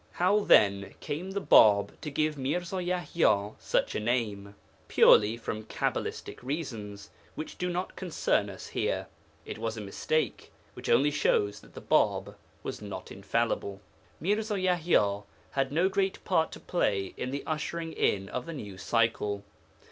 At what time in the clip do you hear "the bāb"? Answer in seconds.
1.29-1.89, 11.75-12.33